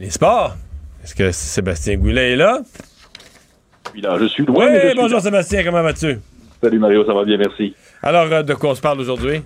[0.00, 0.54] Les sports.
[1.04, 2.60] Est-ce que Sébastien Goulet est là?
[3.94, 4.70] Oui, là, je suis Oui, loin.
[4.70, 5.20] mais je suis bonjour.
[5.20, 6.18] Sébastien, comment vas-tu?
[6.62, 7.74] Salut Mario, ça va bien, merci.
[8.02, 9.42] Alors, euh, de quoi on se parle aujourd'hui?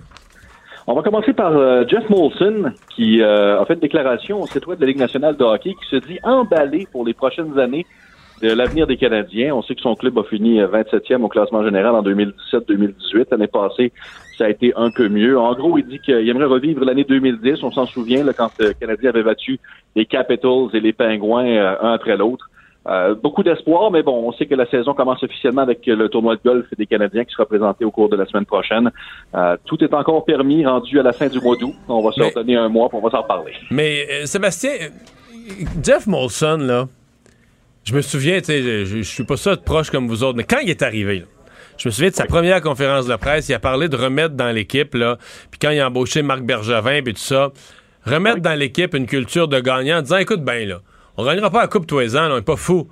[0.87, 4.65] On va commencer par euh, Jeff Molson, qui euh, a fait une déclaration au site
[4.65, 7.85] web de la Ligue nationale de hockey, qui se dit emballé pour les prochaines années
[8.41, 9.53] de l'avenir des Canadiens.
[9.55, 13.27] On sait que son club a fini euh, 27e au classement général en 2017-2018.
[13.31, 13.91] L'année passée,
[14.37, 15.37] ça a été un peu mieux.
[15.39, 17.63] En gros, il dit qu'il aimerait revivre l'année 2010.
[17.63, 19.59] On s'en souvient, là, quand le Canadien avait battu
[19.95, 22.49] les Capitals et les Pingouins euh, un après l'autre.
[22.87, 26.35] Euh, beaucoup d'espoir, mais bon, on sait que la saison commence officiellement avec le tournoi
[26.35, 28.91] de golf des Canadiens qui sera présenté au cours de la semaine prochaine.
[29.33, 31.73] Euh, tout est encore permis, rendu à la fin du mois d'août.
[31.87, 33.53] On va se Mais- redonner un mois, puis on va s'en reparler.
[33.71, 36.85] Mais euh, Sébastien, euh, Jeff Molson, là,
[37.85, 40.59] je me souviens, je- je suis pas ça de proche comme vous autres, mais quand
[40.61, 41.25] il est arrivé, là,
[41.77, 44.51] je me souviens de sa première conférence de presse, il a parlé de remettre dans
[44.51, 45.17] l'équipe, là,
[45.51, 47.51] puis quand il a embauché Marc Bergevin, puis tout ça,
[48.05, 50.81] remettre dans l'équipe une culture de gagnant en disant, écoute bien, là,
[51.17, 52.89] on gagnera pas la Coupe tous les ans, là, on est pas fou,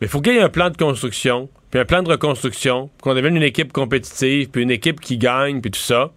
[0.00, 2.90] mais il faut qu'il y ait un plan de construction, puis un plan de reconstruction,
[3.02, 6.10] qu'on devienne une équipe compétitive, puis une équipe qui gagne, puis tout ça.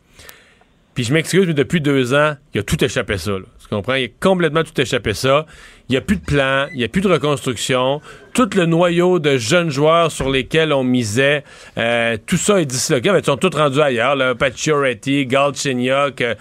[0.94, 3.32] Puis je m'excuse, mais depuis deux ans, il a tout échappé ça.
[3.32, 3.46] Là.
[3.70, 3.96] Comprends?
[3.96, 5.46] Il a complètement tout échappé ça.
[5.90, 8.02] Il n'y a plus de plan, il n'y a plus de reconstruction.
[8.34, 11.44] Tout le noyau de jeunes joueurs sur lesquels on misait,
[11.78, 13.12] euh, tout ça est disloqué.
[13.16, 14.16] Ils sont tous rendus ailleurs.
[14.16, 14.34] Là.
[14.36, 16.36] Pacioretty, Galchenyuk, euh.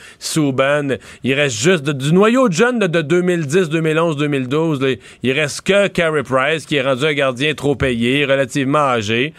[1.22, 4.80] Il reste juste du noyau de jeunes de 2010, 2011, 2012.
[4.82, 9.34] là, il reste que Carey Price, qui est rendu un gardien trop payé, relativement âgé.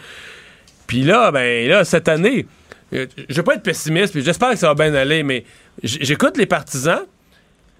[0.86, 2.46] Puis là, ben là, cette année,
[2.92, 5.44] euh, je vais pas être pessimiste, puis j'espère que ça va bien aller, mais
[5.82, 7.02] j'écoute les partisans,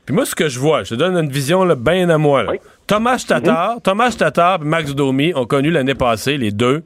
[0.06, 2.42] puis moi, ce que je vois, je te donne une vision là, bien à moi.
[2.42, 2.50] là.
[2.52, 2.58] Oui.
[2.86, 6.82] Thomas Tatar, Thomas Tatar et Max Domi ont connu l'année passée, les deux,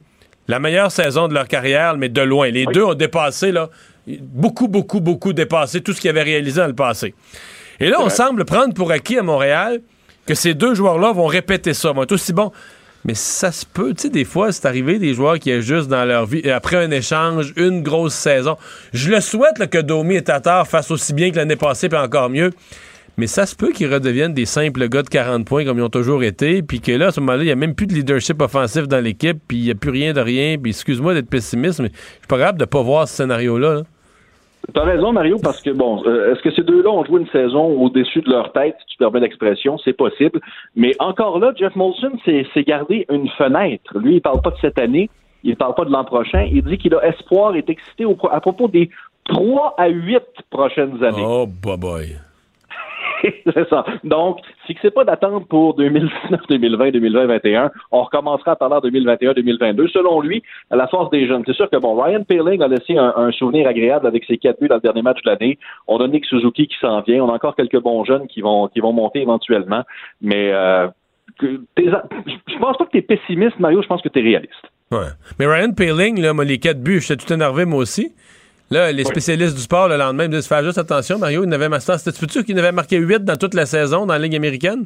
[0.47, 2.49] la meilleure saison de leur carrière, mais de loin.
[2.49, 3.69] Les deux ont dépassé, là,
[4.07, 7.15] beaucoup, beaucoup, beaucoup dépassé tout ce qu'ils avaient réalisé dans le passé.
[7.79, 9.81] Et là, on semble prendre pour acquis à Montréal
[10.27, 12.51] que ces deux joueurs-là vont répéter ça, vont être aussi bons.
[13.03, 16.05] Mais ça se peut, tu sais, des fois, c'est arrivé des joueurs qui juste dans
[16.05, 18.57] leur vie, après un échange, une grosse saison.
[18.93, 21.99] Je le souhaite là, que Domi et Tatar fassent aussi bien que l'année passée, puis
[21.99, 22.51] encore mieux.
[23.17, 25.89] Mais ça se peut qu'ils redeviennent des simples gars de 40 points comme ils ont
[25.89, 28.41] toujours été, puis que là, à ce moment-là, il n'y a même plus de leadership
[28.41, 31.79] offensif dans l'équipe, puis il n'y a plus rien de rien, puis excuse-moi d'être pessimiste,
[31.79, 33.73] mais je suis pas capable de pas voir ce scénario-là.
[33.75, 33.81] là.
[34.73, 37.65] T'as raison, Mario, parce que, bon, euh, est-ce que ces deux-là ont joué une saison
[37.79, 39.77] au-dessus de leur tête, si tu permets l'expression?
[39.77, 40.41] C'est possible.
[40.75, 43.95] Mais encore là, Jeff Molson s'est gardé une fenêtre.
[43.99, 45.09] Lui, il parle pas de cette année,
[45.43, 46.49] il parle pas de l'an prochain.
[46.51, 48.89] Il dit qu'il a espoir et est excité au- à propos des
[49.25, 51.23] trois à huit prochaines années.
[51.23, 52.15] Oh, boy, boy.
[53.53, 53.85] c'est ça.
[54.03, 54.39] Donc,
[54.95, 59.87] pas d'attendre pour 2019, 2020, 2020, 2021, on recommencera à parler en 2021, 2022.
[59.89, 61.43] Selon lui, à la force des jeunes.
[61.45, 64.67] C'est sûr que bon, Ryan Paling a laissé un, souvenir agréable avec ses quatre buts
[64.67, 65.57] dans le dernier match de l'année.
[65.87, 67.23] On a Nick Suzuki qui s'en vient.
[67.23, 69.83] On a encore quelques bons jeunes qui vont monter éventuellement.
[70.21, 70.87] Mais euh,
[71.41, 73.81] je pense pas que tu es pessimiste, Mario.
[73.81, 74.53] Je pense que tu es réaliste.
[74.91, 75.09] Ouais.
[75.39, 78.13] Mais Ryan Paling, là, les quatre buts, j'étais tout énervé, moi aussi.
[78.71, 81.69] Là, les spécialistes du sport, le lendemain, me disent Fais juste attention, Mario, il n'avait
[81.79, 84.85] C'était sûr qu'il n'avait marqué 8 dans toute la saison dans la Ligue américaine?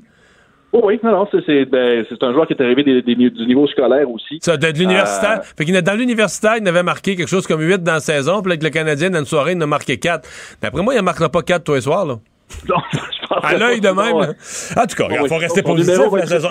[0.72, 3.66] Oh oui, non, non, c'est ben, un joueur qui est arrivé des- des- du niveau
[3.68, 4.38] scolaire aussi.
[4.40, 5.40] Ça, de, de l'universitaire.
[5.40, 8.42] Euh, Fait qu'il dans l'universitaire, il n'avait marqué quelque chose comme 8 dans la saison,
[8.44, 10.30] puis avec le Canadien, dans une soirée, il en a marqué 4.
[10.62, 12.16] D'après moi, il ne marquera pas 4 tous les soirs, là.
[12.70, 14.16] Non, je pense À l'œil de même.
[14.16, 15.98] En tout cas, il faut rester positif.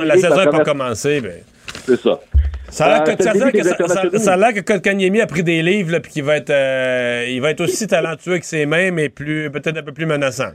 [0.05, 1.21] La saison, n'est pas commencée.
[1.21, 1.33] Ben.
[1.87, 2.19] C'est ça.
[2.71, 5.27] Ça a l'air Euh, que, ça a l'air que, ça, a l'air que Kotkaniemi a
[5.27, 8.67] pris des livres, puis qu'il va être, euh, il va être aussi talentueux avec ses
[8.67, 10.51] mains, mais plus, peut-être un peu plus menaçant.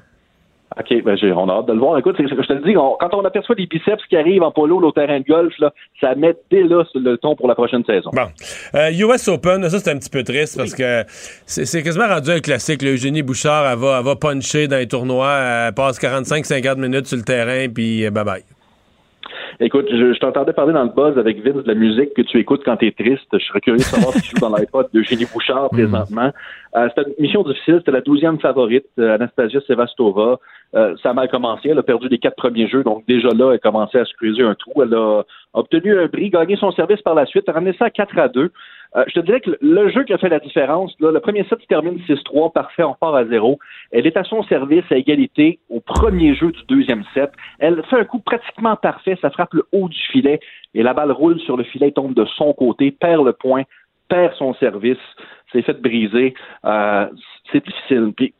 [0.75, 1.99] OK, ben j'ai, on a hâte de le voir.
[1.99, 4.81] Écoute, je te le dis, on- quand on aperçoit les biceps qui arrivent en polo
[4.81, 5.71] au terrain de golf, là,
[6.01, 8.09] ça met dès là le ton pour la prochaine saison.
[8.11, 8.25] Bon.
[8.73, 11.03] Euh, US Open, ça, c'est un petit peu triste parce que
[11.45, 12.81] c'est quasiment rendu un classique.
[12.81, 12.89] là.
[12.89, 17.17] Eugénie Bouchard, elle va, elle va puncher dans les tournois, elle passe 45-50 minutes sur
[17.17, 18.41] le terrain, puis euh, bye-bye.
[19.59, 22.39] Écoute, je, je t'entendais parler dans le buzz avec Vince de la musique que tu
[22.39, 23.27] écoutes quand tu es triste.
[23.31, 26.31] Je serais curieux de savoir si tu joues dans l'iPod d'Eugénie Bouchard présentement.
[26.75, 27.75] Euh, c'était une mission difficile.
[27.79, 30.39] C'était la douzième favorite, euh, Anastasia Sevastova.
[30.75, 31.69] Euh, ça a mal commencé.
[31.69, 32.83] Elle a perdu les quatre premiers jeux.
[32.83, 34.81] Donc, déjà là, elle a commencé à se creuser un trou.
[34.81, 35.23] Elle a
[35.53, 38.51] obtenu un bris, gagné son service par la suite, ramené ça à 4 à 2.
[38.95, 41.43] Euh, je te dirais que le jeu qui a fait la différence, là, le premier
[41.45, 43.59] set se termine 6-3, parfait, on part à zéro.
[43.91, 47.31] Elle est à son service à égalité au premier jeu du deuxième set.
[47.59, 50.39] Elle fait un coup pratiquement parfait, ça frappe le haut du filet
[50.75, 53.63] et la balle roule sur le filet, tombe de son côté, perd le point,
[54.09, 54.97] perd son service,
[55.51, 56.33] s'est fait briser.
[56.65, 57.07] Euh,
[57.51, 58.13] c'est difficile.
[58.15, 58.33] Puis,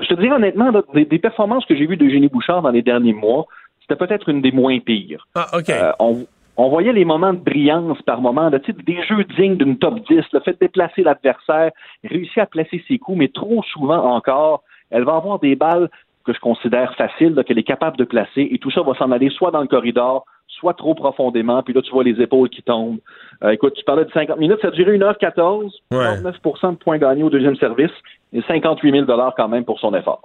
[0.00, 3.12] je te dirais honnêtement, des, performances que j'ai vues de Génie Bouchard dans les derniers
[3.12, 3.46] mois,
[3.82, 5.26] c'était peut-être une des moins pires.
[5.34, 5.68] Ah, OK.
[5.68, 6.26] Euh, on,
[6.68, 10.40] voyait les moments de brillance par moment, là, des jeux dignes d'une top 10, le
[10.40, 11.70] fait de déplacer l'adversaire,
[12.04, 15.88] réussir à placer ses coups, mais trop souvent encore, elle va avoir des balles
[16.24, 19.30] que je considère faciles, qu'elle est capable de placer, et tout ça va s'en aller
[19.30, 22.98] soit dans le corridor, soit trop profondément, puis là, tu vois les épaules qui tombent.
[23.42, 27.22] Euh, écoute, tu parlais de 50 minutes, ça a duré 1h14, 49 de points gagnés
[27.22, 27.92] au deuxième service,
[28.32, 30.22] et 58 000 quand même pour son effort.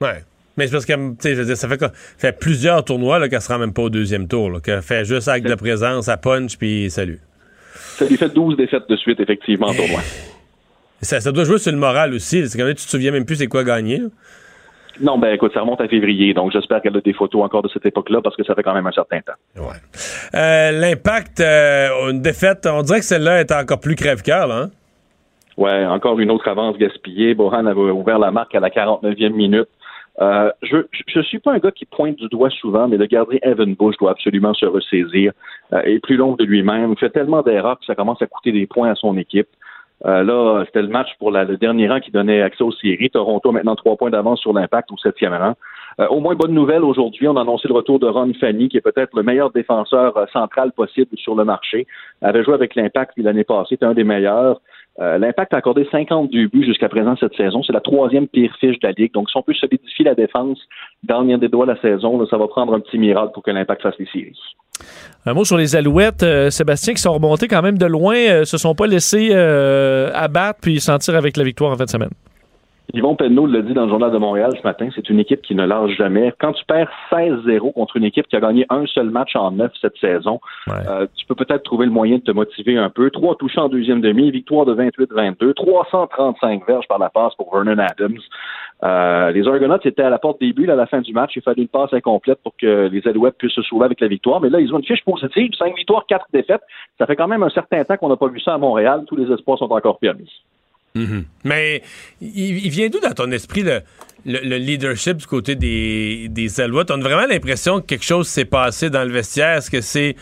[0.00, 0.22] Ouais.
[0.58, 1.84] Mais c'est parce que, tu sais, ça fait,
[2.18, 5.46] fait plusieurs tournois qu'elle se rend même pas au deuxième tour, qu'elle fait juste acte
[5.46, 7.20] de présence, à punch, puis salut.
[7.72, 10.00] Ça lui fait 12 défaites de suite, effectivement, en tournoi.
[11.00, 12.48] Ça, ça doit jouer sur le moral aussi.
[12.48, 14.02] C'est quand même, tu te souviens même plus c'est quoi gagner.
[15.00, 17.68] Non, ben écoute, ça remonte à février, donc j'espère qu'elle a des photos encore de
[17.68, 19.62] cette époque-là parce que ça fait quand même un certain temps.
[19.62, 19.76] Ouais.
[20.34, 24.56] Euh, L'impact, euh, une défaite, on dirait que celle-là est encore plus crève-cœur, là.
[24.56, 24.70] Hein?
[25.56, 27.34] Ouais, encore une autre avance gaspillée.
[27.34, 29.68] Bohan avait ouvert la marque à la 49e minute.
[30.20, 33.38] Euh, je je suis pas un gars qui pointe du doigt souvent, mais le gardien
[33.42, 35.32] Evan Bush doit absolument se ressaisir.
[35.72, 36.92] Euh, et plus long de lui-même.
[36.92, 39.48] Il fait tellement d'erreurs que ça commence à coûter des points à son équipe.
[40.06, 43.10] Euh, là, c'était le match pour le dernier rang qui donnait accès aux séries.
[43.10, 45.54] Toronto maintenant trois points d'avance sur l'impact au septième rang.
[46.00, 48.76] Euh, au moins, bonne nouvelle aujourd'hui, on a annoncé le retour de Ron Fanny, qui
[48.76, 51.86] est peut-être le meilleur défenseur euh, central possible sur le marché.
[52.22, 54.60] Il avait joué avec l'impact l'année passée, c'était un des meilleurs.
[54.98, 57.62] L'impact a accordé 52 buts jusqu'à présent cette saison.
[57.62, 59.12] C'est la troisième pire fiche de la Ligue.
[59.12, 60.58] Donc, si on peut solidifier la défense
[61.04, 63.82] dans le des doigts la saison, ça va prendre un petit miracle pour que l'impact
[63.82, 64.36] fasse les séries.
[65.26, 68.44] Un mot sur les Alouettes, euh, Sébastien, qui sont remontés quand même de loin, euh,
[68.44, 72.10] se sont pas laissés euh, abattre puis sentir avec la victoire en fin de semaine.
[72.94, 75.54] Yvon Penneau l'a dit dans le Journal de Montréal ce matin, c'est une équipe qui
[75.54, 76.32] ne lâche jamais.
[76.38, 79.72] Quand tu perds 16-0 contre une équipe qui a gagné un seul match en neuf
[79.78, 80.40] cette saison,
[81.14, 83.10] tu peux peut-être trouver le moyen de te motiver un peu.
[83.10, 87.78] Trois touches en deuxième demi, victoire de 28-22, 335 verges par la passe pour Vernon
[87.78, 88.20] Adams.
[88.84, 91.32] Euh, les Argonauts étaient à la porte début, à la fin du match.
[91.36, 94.40] Il fallait une passe incomplète pour que les Alouettes puissent se sauver avec la victoire.
[94.40, 95.50] Mais là, ils ont une fiche positive.
[95.58, 96.62] Cinq victoires, quatre défaites.
[96.96, 99.04] Ça fait quand même un certain temps qu'on n'a pas vu ça à Montréal.
[99.06, 100.30] Tous les espoirs sont encore permis.
[100.98, 101.24] Mhm.
[101.44, 101.82] Mais
[102.20, 106.60] il, vient d'où dans ton esprit le, leadership du côté des, des?
[106.60, 109.58] On a vraiment l'impression que quelque chose s'est passé dans le vestiaire.
[109.58, 110.16] Est-ce que c'est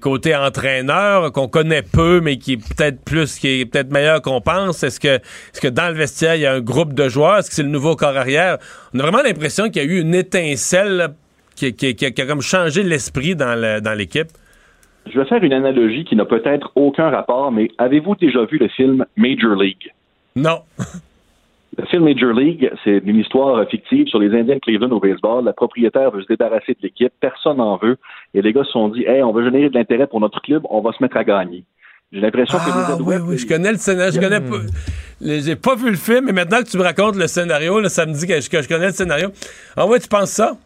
[0.00, 4.40] côté entraîneur qu'on connaît peu, mais qui est peut-être plus, qui est peut-être meilleur qu'on
[4.40, 4.82] pense?
[4.82, 7.38] Est-ce que, est-ce que dans le vestiaire, il y a un groupe de joueurs?
[7.38, 8.58] Est-ce que c'est le nouveau corps arrière?
[8.92, 11.14] On a vraiment l'impression qu'il y a eu une étincelle
[11.54, 14.28] qui, qui, a comme changé l'esprit dans l'équipe.
[15.06, 18.68] Je vais faire une analogie qui n'a peut-être aucun rapport, mais avez-vous déjà vu le
[18.68, 19.92] film Major League?
[20.36, 20.60] Non.
[21.78, 25.42] Le film Major League, c'est une histoire fictive sur les Indiens de Cleveland au baseball.
[25.42, 27.96] La propriétaire veut se débarrasser de l'équipe, personne n'en veut.
[28.34, 30.64] Et les gars se sont dit, hey, on veut générer de l'intérêt pour notre club,
[30.68, 31.64] on va se mettre à gagner.
[32.12, 34.12] J'ai l'impression que les ah, oui, oui, je connais le scénario.
[34.12, 34.58] Je connais pas.
[35.22, 38.04] J'ai pas vu le film, mais maintenant que tu me racontes le scénario, là, ça
[38.04, 39.30] me dit que je, que je connais le scénario.
[39.74, 40.58] Ah ouais, tu penses ça?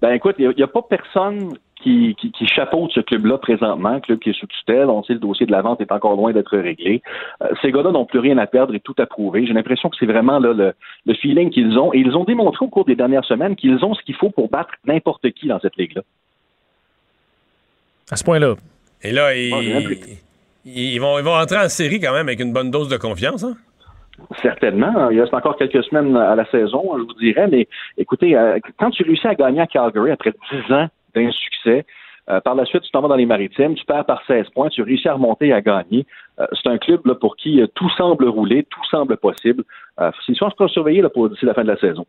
[0.00, 4.18] Ben écoute, il n'y a, pas personne qui, qui, qui chapeaute ce club-là présentement, club
[4.18, 4.88] qui est sous tutelle.
[4.88, 7.02] On sait le dossier de la vente est encore loin d'être réglé.
[7.42, 9.46] Euh, ces gars-là n'ont plus rien à perdre et tout à prouver.
[9.46, 10.72] J'ai l'impression que c'est vraiment là, le,
[11.04, 11.92] le feeling qu'ils ont.
[11.92, 14.48] Et ils ont démontré au cours des dernières semaines qu'ils ont ce qu'il faut pour
[14.48, 16.02] battre n'importe qui dans cette ligue-là.
[18.10, 18.54] À ce point-là.
[19.02, 20.16] Et là, ils,
[20.64, 23.44] ils, vont, ils vont entrer en série quand même avec une bonne dose de confiance.
[23.44, 23.56] Hein?
[24.40, 25.10] Certainement.
[25.10, 27.68] Il reste encore quelques semaines à la saison, je vous dirais, mais
[27.98, 31.84] écoutez, euh, quand tu réussis à gagner à Calgary après 10 ans d'un succès.
[32.30, 34.70] Euh, par la suite, tu t'en vas dans les maritimes, tu perds par 16 points,
[34.70, 36.06] tu réussis à remonter et à gagner.
[36.40, 39.64] Euh, c'est un club là, pour qui euh, tout semble rouler, tout semble possible.
[40.26, 42.06] c'est sûr qu'on surveiller là, pour d'ici la fin de la saison.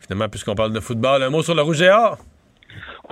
[0.00, 2.18] Finalement, puisqu'on parle de football, un mot sur le rouge et or?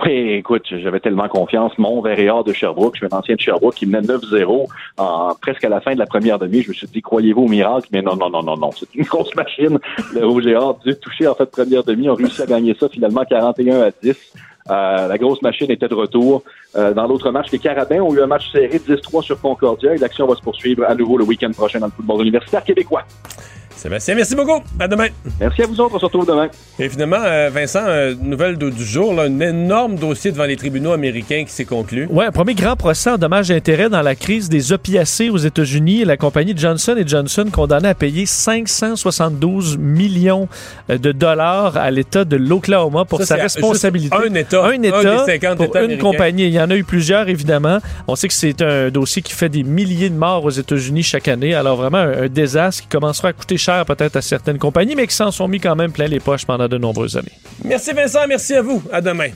[0.03, 1.71] Oui, écoute, j'avais tellement confiance.
[1.77, 5.63] Mon or de Sherbrooke, je suis un ancien de Sherbrooke qui menait 9-0 en, presque
[5.63, 6.61] à la fin de la première demi.
[6.61, 7.87] Je me suis dit, croyez-vous au miracle?
[7.91, 8.71] Mais non, non, non, non, non.
[8.71, 9.79] C'est une grosse machine.
[10.13, 12.89] Le rouge et or, dû toucher en fait première demi, ont réussi à gagner ça
[12.89, 14.33] finalement 41 à 10.
[14.69, 16.43] Euh, la grosse machine était de retour.
[16.77, 19.97] Euh, dans l'autre match, les Carabins ont eu un match serré 10-3 sur Concordia et
[19.97, 23.03] l'action va se poursuivre à nouveau le week-end prochain dans le football universitaire québécois.
[23.77, 24.63] Sébastien, merci beaucoup.
[24.79, 25.07] À demain.
[25.39, 25.95] Merci à vous autres.
[25.95, 26.47] On se retrouve demain.
[26.79, 30.55] Et finalement, euh, Vincent, euh, nouvelle de- du jour, là, un énorme dossier devant les
[30.55, 32.07] tribunaux américains qui s'est conclu.
[32.09, 35.37] Ouais, un premier grand procès en dommages et intérêts dans la crise des opiacés aux
[35.37, 36.05] États-Unis.
[36.05, 40.47] La compagnie Johnson Johnson condamnée à payer 572 millions
[40.87, 44.15] de dollars à l'État de l'Oklahoma pour Ça, sa responsabilité.
[44.15, 44.65] un État.
[44.65, 46.11] Un État des 50 pour États une américains.
[46.11, 46.47] compagnie.
[46.47, 47.79] Y en a eu plusieurs, évidemment.
[48.07, 51.27] On sait que c'est un dossier qui fait des milliers de morts aux États-Unis chaque
[51.27, 51.53] année.
[51.53, 55.07] Alors vraiment un, un désastre qui commencera à coûter cher peut-être à certaines compagnies, mais
[55.07, 57.31] qui s'en sont mis quand même plein les poches pendant de nombreuses années.
[57.63, 58.83] Merci Vincent, merci à vous.
[58.91, 59.29] À demain.